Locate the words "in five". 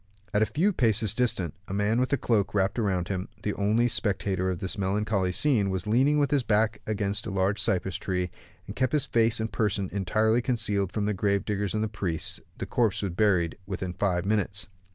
13.79-14.25